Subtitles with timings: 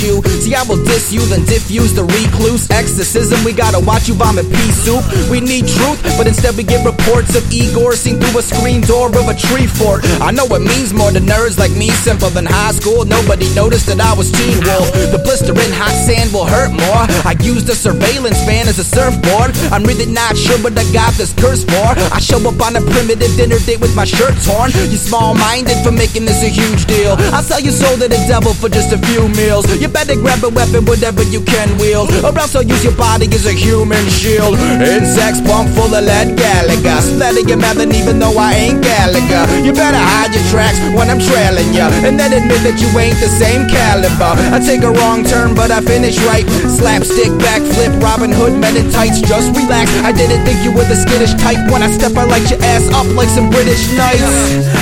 [0.00, 2.66] skin See, I will diss you, then diffuse the recluse.
[2.70, 5.06] Exorcism, we gotta watch you vomit pea soup.
[5.30, 9.14] We need truth, but instead we get reports of Igor seen through a screen door
[9.14, 10.02] of a tree fort.
[10.18, 13.04] I know it means more to nerds like me, simple than high school.
[13.04, 14.90] Nobody noticed that I was teen wolf.
[15.14, 17.06] The blistering hot sand will hurt more.
[17.22, 19.54] I used a surveillance van as a surfboard.
[19.70, 21.94] I'm really not sure what I got this curse for.
[22.10, 24.74] I show up on a primitive dinner date with my shirt torn.
[24.74, 27.14] You small minded for making this a huge deal.
[27.30, 29.70] I'll sell your soul to the devil for just a few meals.
[29.78, 32.08] You better grab a weapon, whatever you can wield.
[32.24, 34.56] Or else I'll use your body as a human shield.
[34.80, 37.00] Insects pump full of lead Gallagher.
[37.02, 39.44] Splatter your melon even though I ain't Gallagher.
[39.64, 41.92] You better hide your tracks when I'm trailing ya.
[42.06, 44.32] And then admit that you ain't the same caliber.
[44.54, 46.46] I take a wrong turn, but I finish right.
[46.68, 49.90] Slapstick, backflip, Robin Hood, men in tights, just relax.
[50.06, 51.60] I didn't think you were the skittish type.
[51.70, 54.24] When I step, I light your ass up like some British knights.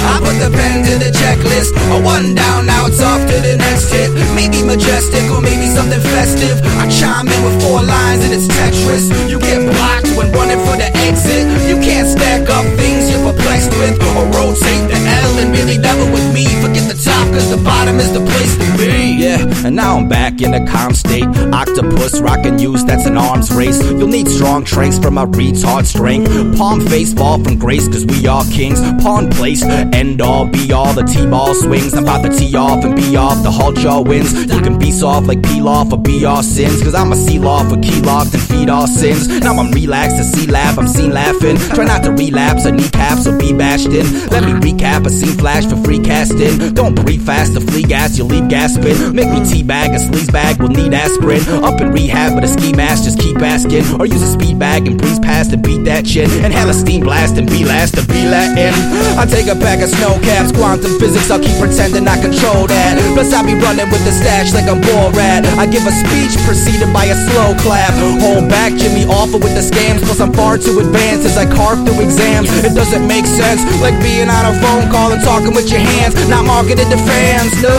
[0.06, 1.74] I put the pen to the checklist.
[1.94, 4.12] A one down, now it's off to the next hit.
[4.34, 6.60] Maybe majestic or maybe something festive.
[6.76, 9.08] I chime in with four lines and it's Tetris.
[9.30, 11.48] You get blocked when running for the exit.
[11.64, 16.08] You can't stack up things you're perplexed with or rotate the L and really level
[16.12, 16.44] with me.
[16.60, 19.16] Forget the top, cause the bottom is the place to be.
[19.24, 21.28] Yeah, and now I'm back in a calm state.
[21.58, 23.82] Octopus rockin' use, that's an arms race.
[23.82, 26.30] You'll need strong traits from my retard strength.
[26.56, 28.80] Palm face ball from grace, cause we are kings.
[29.02, 30.92] Pawn place, end all, be all.
[30.92, 31.94] The T-ball swings.
[31.94, 33.42] I'm about to tee off and be off.
[33.42, 34.32] The halt jaw wins.
[34.32, 36.80] You can be soft like peel off or be all sins.
[36.80, 39.26] Cause I'm a seal off with key locked and feed all sins.
[39.40, 41.56] Now I'm relaxed to see laugh, I'm seen laughing.
[41.74, 44.06] Try not to relapse, a kneecaps or be bashed in.
[44.28, 46.72] Let me recap a scene flash for free casting.
[46.74, 49.12] Don't breathe fast, the flea gas, you'll leave gasping.
[49.12, 51.47] Make me teabag, a sleaze bag will need aspirin.
[51.48, 53.84] Up in rehab, but a ski mask, just keep asking.
[53.98, 56.28] Or use a speed bag and breeze past to beat that shit.
[56.44, 58.76] And hell a steam blast and be last to be Latin.
[59.16, 63.00] I take a pack of snow caps, quantum physics, I'll keep pretending I control that.
[63.16, 65.48] Plus, I be running with the stash like I'm Borat.
[65.56, 67.96] I give a speech preceded by a slow clap.
[68.20, 70.04] Hold back, Jimmy Offer with the scams.
[70.04, 72.52] Plus, I'm far too advanced as I carve through exams.
[72.60, 76.12] It doesn't make sense, like being on a phone call and talking with your hands,
[76.28, 77.56] not marketed to fans.
[77.64, 77.72] No,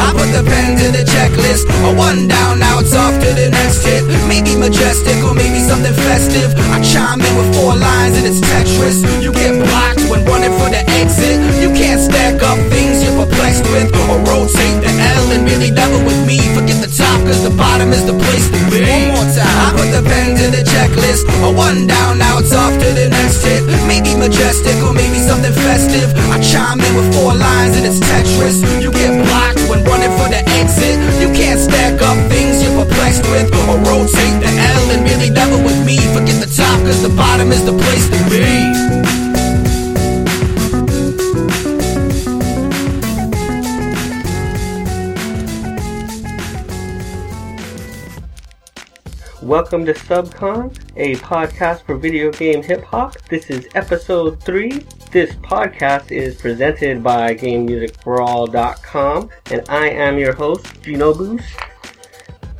[0.00, 1.04] I put the pen to the
[1.54, 1.66] checklist.
[1.84, 4.04] A one down, now it's off to the next hit.
[4.28, 6.54] Maybe majestic or maybe something festive.
[6.70, 9.02] I chime in with four lines and it's Tetris.
[9.22, 11.38] You get blocked when running for the exit.
[11.60, 16.00] You can't stack up things you're perplexed with or rotate the L and really level
[16.04, 16.40] with me.
[16.54, 18.82] Forget the top, cause the bottom is the place to be.
[18.84, 19.46] One more time.
[19.46, 21.28] I put the pen to the checklist.
[21.44, 23.62] A one down, now it's off to the next hit.
[23.86, 26.10] Maybe majestic or maybe something festive.
[26.32, 28.64] I chime in with four lines and it's Tetris.
[28.82, 30.73] You get blocked when running for the exit.
[49.74, 53.16] Welcome to Subcon, a podcast for video game hip hop.
[53.28, 54.70] This is episode 3.
[55.10, 61.58] This podcast is presented by GameMusicForAll.com, and I am your host, Gino Boost.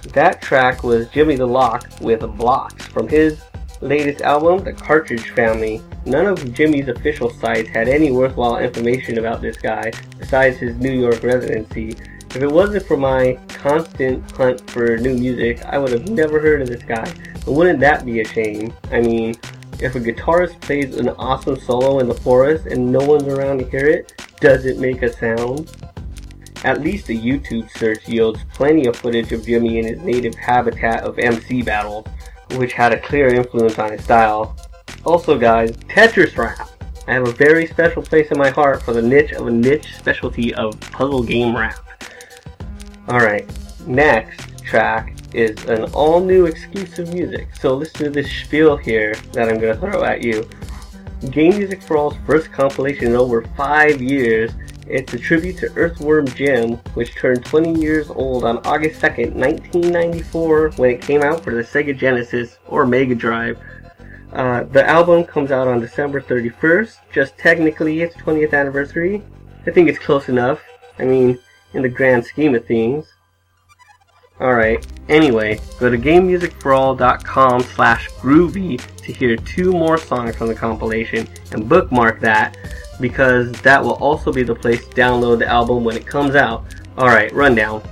[0.08, 3.40] That track was Jimmy the Lock with Blocks from his
[3.80, 5.80] latest album, The Cartridge Family.
[6.06, 10.90] None of Jimmy's official sites had any worthwhile information about this guy besides his New
[10.92, 11.90] York residency.
[12.30, 16.60] If it wasn't for my constant hunt for new music, I would have never heard
[16.60, 17.10] of this guy.
[17.46, 18.74] But wouldn't that be a shame?
[18.92, 19.36] I mean,
[19.80, 23.70] if a guitarist plays an awesome solo in the forest and no one's around to
[23.70, 25.74] hear it, does it make a sound?
[26.62, 31.02] At least a YouTube search yields plenty of footage of Jimmy in his native habitat
[31.02, 32.06] of MC battles,
[32.56, 34.54] which had a clear influence on his style.
[35.06, 36.68] Also guys, Tetris rap!
[37.08, 39.94] I have a very special place in my heart for the niche of a niche
[39.96, 41.83] specialty of puzzle game rap.
[43.06, 43.46] Alright,
[43.86, 47.48] next track is an all new exclusive music.
[47.60, 50.48] So listen to this spiel here that I'm gonna throw at you.
[51.30, 54.52] Game Music for All's first compilation in over five years.
[54.86, 60.70] It's a tribute to Earthworm Jim, which turned 20 years old on August 2nd, 1994,
[60.76, 63.58] when it came out for the Sega Genesis or Mega Drive.
[64.32, 69.22] Uh, the album comes out on December 31st, just technically its 20th anniversary.
[69.66, 70.60] I think it's close enough.
[70.98, 71.38] I mean,
[71.74, 73.12] in the grand scheme of things.
[74.40, 81.28] Alright, anyway, go to GameMusicForAll.com slash groovy to hear two more songs from the compilation
[81.52, 82.56] and bookmark that
[83.00, 86.64] because that will also be the place to download the album when it comes out.
[86.98, 87.82] Alright, rundown.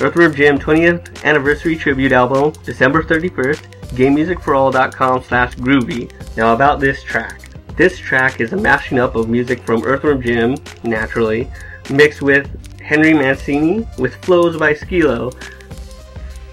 [0.00, 3.60] Earthworm Jim 20th Anniversary Tribute Album, December 31st,
[3.90, 6.10] GameMusicForAll.com slash groovy.
[6.36, 7.42] Now about this track.
[7.76, 11.50] This track is a mashing up of music from Earthworm Jim, naturally,
[11.90, 12.48] mixed with
[12.82, 15.30] Henry Mancini with flows by Skee-Lo.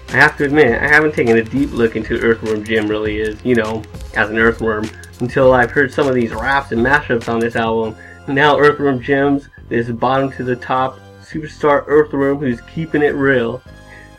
[0.08, 3.44] I have to admit, I haven't taken a deep look into Earthworm Jim really is,
[3.44, 3.82] you know,
[4.14, 4.90] as an earthworm,
[5.20, 7.96] until I've heard some of these raps and mashups on this album.
[8.26, 13.62] Now Earthworm Jim's this bottom to the top superstar Earthworm who's keeping it real.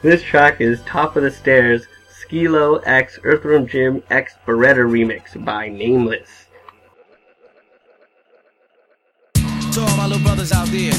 [0.01, 5.67] This track is Top of the Stairs, Skee-Lo X Earthworm Jim X Beretta remix by
[5.67, 6.45] Nameless.
[9.35, 10.93] To all my little brothers out there,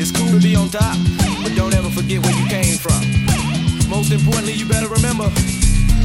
[0.00, 0.96] it's cool to be on top,
[1.44, 3.04] but don't ever forget where you came from.
[3.92, 5.28] Most importantly, you better remember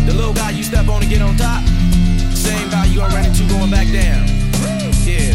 [0.03, 1.63] the little guy you step on to get on top,
[2.35, 4.27] same guy you gonna into going back down.
[5.07, 5.31] Yeah,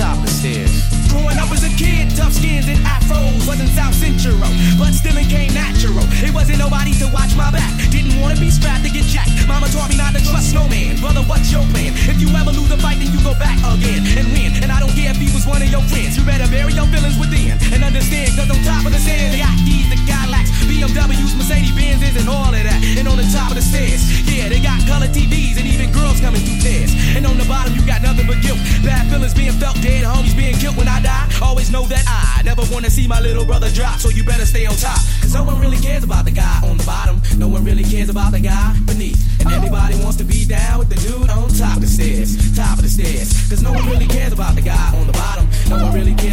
[0.00, 0.72] top of the stairs.
[1.12, 4.40] Growing up as a kid, tough skins and afros wasn't South Central,
[4.80, 6.00] but still it came natural.
[6.24, 7.68] It wasn't nobody to watch my back.
[7.90, 9.36] Didn't wanna be strapped to get jacked.
[9.44, 10.96] Mama taught me not to trust no man.
[10.96, 11.92] Brother, what's your plan?
[12.08, 14.29] If you ever lose a fight, then you go back again and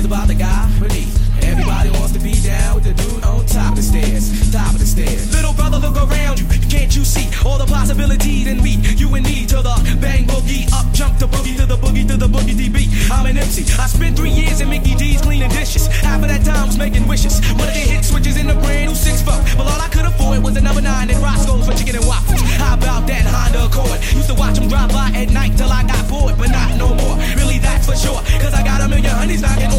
[0.08, 1.20] about the guy beneath.
[1.44, 4.32] Everybody wants to be down with the dude on top of the stairs.
[4.52, 5.34] Top of the stairs.
[5.36, 6.48] Little brother, look around you.
[6.72, 8.80] Can't you see all the possibilities in me?
[8.96, 12.16] You and me to the bang boogie, up jump the boogie to the boogie to
[12.16, 12.88] the boogie DB.
[13.12, 13.64] I'm an MC.
[13.80, 15.88] I spent three years in Mickey D's cleaning dishes.
[15.88, 17.40] Half of that time was making wishes.
[17.60, 19.44] One of the hit switches in the brand new six foot.
[19.58, 22.42] But all I could afford was a number nine and Roscoe's for chicken and waffles.
[22.64, 24.00] How about that Honda Accord?
[24.16, 26.96] Used to watch them drive by at night till I got bored, but not no
[26.96, 27.16] more.
[27.36, 28.22] Really, that's for sure.
[28.40, 29.77] Cause I got a million honeys knocking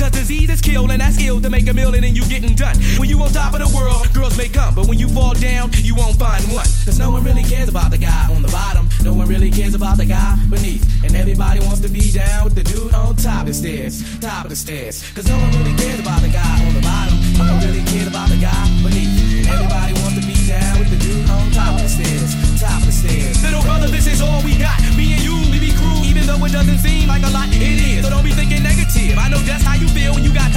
[0.00, 2.74] Cause disease is kill and that's ill to make a million and you getting done.
[2.96, 4.74] When you on top of the world, girls may come.
[4.74, 6.64] But when you fall down, you won't find one.
[6.88, 8.88] Cause no one really cares about the guy on the bottom.
[9.04, 10.88] No one really cares about the guy beneath.
[11.04, 14.00] And everybody wants to be down with the dude on top of the stairs.
[14.20, 15.04] Top of the stairs.
[15.12, 17.20] Cause no one really cares about the guy on the bottom.
[17.36, 19.12] No one really cares about the guy beneath.
[19.36, 22.32] And everybody wants to be down with the dude on top of the stairs.
[22.56, 23.36] Top of the stairs.
[23.44, 24.80] Little brother, this is all we got.
[24.96, 25.36] Me and you,
[26.44, 27.48] it doesn't seem like a lot.
[27.52, 28.04] It is.
[28.04, 29.18] So don't be thinking negative.
[29.18, 30.49] I know just how you feel when you got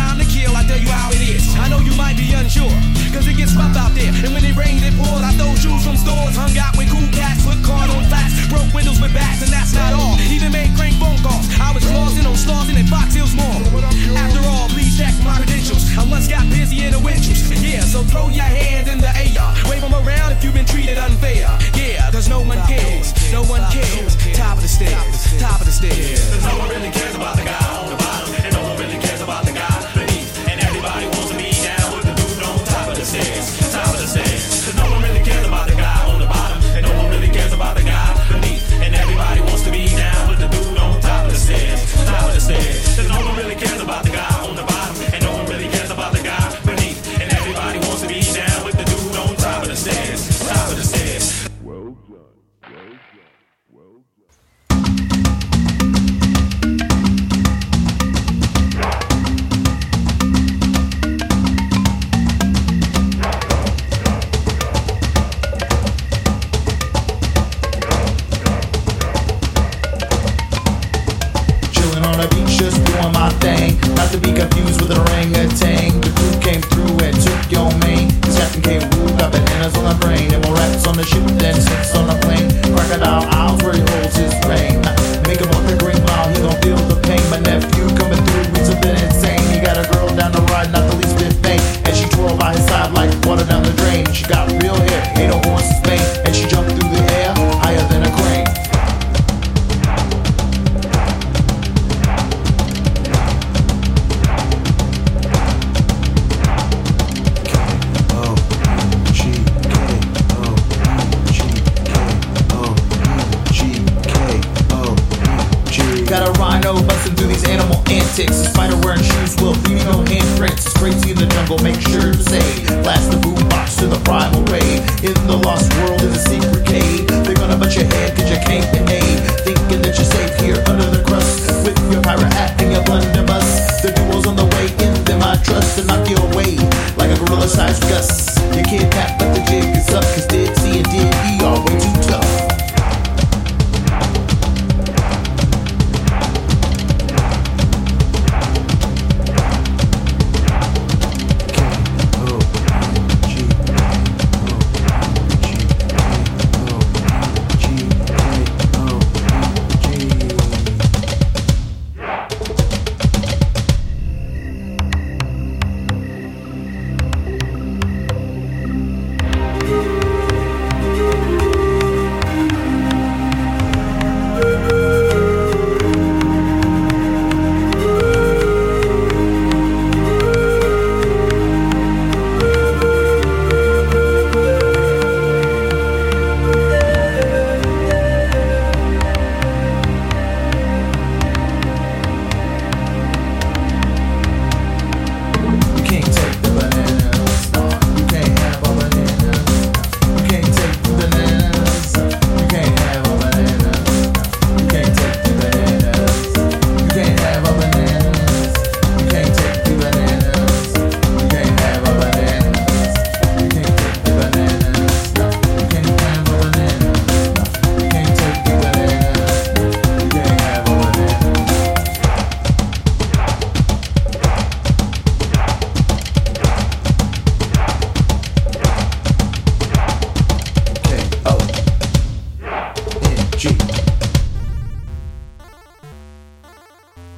[127.73, 129.19] Your head cause you can't behave.
[129.41, 131.65] Thinking that you're safe here under the crust.
[131.65, 133.81] With your pirate hat and your blunderbuss.
[133.81, 136.53] The duels on the way in them I trust to knock you away.
[136.97, 138.37] Like a gorilla sized gus.
[138.55, 140.03] You can't tap, but the jig is up.
[140.03, 141.22] Cause Dead C and Dead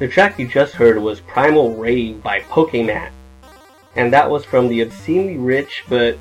[0.05, 3.09] The track you just heard was Primal Rave by Pokemon,
[3.95, 6.19] and that was from the obscenely rich but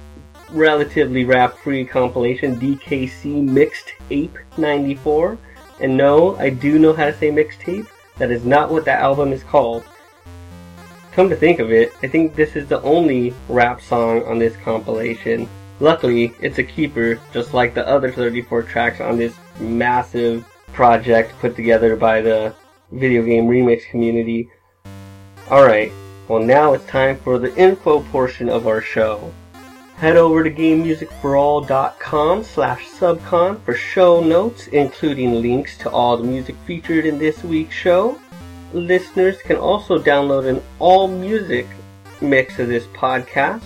[0.50, 5.36] relatively rap free compilation DKC Mixtape 94.
[5.80, 7.86] And no, I do know how to say mixtape.
[8.16, 9.84] That is not what that album is called.
[11.12, 14.56] Come to think of it, I think this is the only rap song on this
[14.64, 15.46] compilation.
[15.78, 21.54] Luckily, it's a keeper, just like the other 34 tracks on this massive project put
[21.54, 22.54] together by the
[22.92, 24.48] video game remix community.
[25.50, 25.92] Alright,
[26.28, 29.32] well now it's time for the info portion of our show.
[29.96, 36.56] Head over to GameMusicForAll.com slash subcon for show notes, including links to all the music
[36.66, 38.18] featured in this week's show.
[38.72, 41.66] Listeners can also download an all music
[42.20, 43.62] mix of this podcast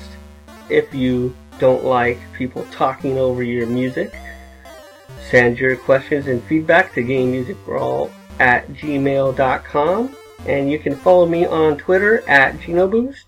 [0.69, 4.15] if you don't like people talking over your music.
[5.31, 10.16] Send your questions and feedback to GameMusicForAll at gmail.com
[10.47, 13.25] and you can follow me on Twitter at GenoBoost.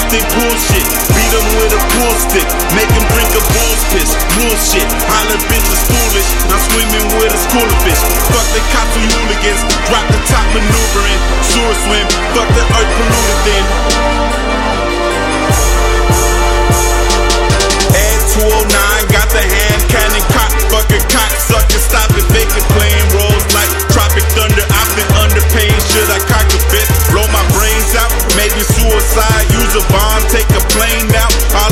[0.08, 0.84] They bullshit.
[1.12, 4.10] Beat them with a pool stick, make them drink a bull's piss.
[4.36, 6.28] Bullshit, holler bitch is foolish.
[6.48, 8.00] I'm swimming with a school of fish.
[8.32, 11.20] Fuck the cops and hooligans, drop the top maneuvering.
[11.44, 13.64] Sewer swim, fuck the earth polluted then.
[17.92, 23.02] Ed 209 got the hand cannon cock, fucking cock sucker, stop it, make it plain
[23.12, 24.64] rolls like tropic thunder.
[24.72, 27.07] I've been under pain, should I cock a bit?
[28.36, 31.32] Maybe suicide, use a bomb, take a plane out.
[31.56, 31.67] I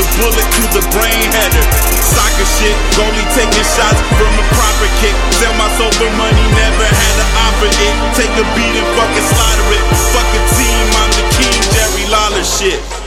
[0.00, 1.64] the bullet to the brain header.
[2.00, 5.12] Soccer shit, goalie taking shots from a proper kick.
[5.36, 7.94] Sell my soul for money, never had to offer it.
[8.16, 9.84] Take a beat and fucking slaughter it.
[10.16, 12.99] Fuck a team, I'm the king, Jerry Lawler shit.